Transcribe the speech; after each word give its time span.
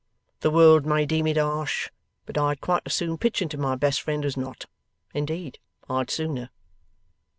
The 0.39 0.49
world 0.49 0.83
may 0.83 1.05
deem 1.05 1.27
it 1.27 1.37
harsh, 1.37 1.91
but 2.25 2.35
I'd 2.35 2.59
quite 2.59 2.81
as 2.87 2.95
soon 2.95 3.19
pitch 3.19 3.39
into 3.39 3.55
my 3.55 3.75
best 3.75 4.01
friend 4.01 4.25
as 4.25 4.35
not. 4.35 4.65
Indeed, 5.13 5.59
I'd 5.91 6.09
sooner! 6.09 6.49